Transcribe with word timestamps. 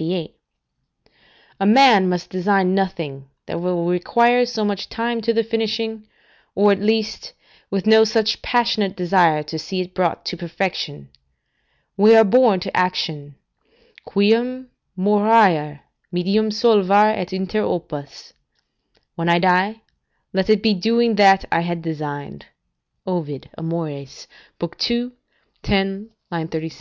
]A 1.60 1.66
man 1.66 2.08
must 2.08 2.30
design 2.30 2.74
nothing 2.74 3.28
that 3.44 3.60
will 3.60 3.84
require 3.84 4.46
so 4.46 4.64
much 4.64 4.88
time 4.88 5.20
to 5.20 5.34
the 5.34 5.44
finishing, 5.44 6.08
or, 6.54 6.72
at 6.72 6.80
least, 6.80 7.34
with 7.70 7.86
no 7.86 8.04
such 8.04 8.40
passionate 8.40 8.96
desire 8.96 9.42
to 9.42 9.58
see 9.58 9.82
it 9.82 9.92
brought 9.92 10.24
to 10.24 10.38
perfection. 10.38 11.10
We 11.98 12.16
are 12.16 12.24
born 12.24 12.60
to 12.60 12.74
action: 12.74 13.34
"Quum 14.06 14.70
moriar, 14.96 15.80
medium 16.10 16.48
solvar 16.50 17.10
et 17.14 17.30
inter 17.34 17.60
opus." 17.62 18.32
["When 19.16 19.28
I 19.28 19.34
shall 19.34 19.40
die, 19.42 19.82
let 20.32 20.48
it 20.48 20.62
be 20.62 20.72
doing 20.72 21.16
that 21.16 21.44
I 21.52 21.60
had 21.60 21.82
designed." 21.82 22.46
Ovid, 23.06 23.50
Amor., 23.58 23.90
ii. 23.90 24.08
10, 25.62 26.10
36. 26.32 26.76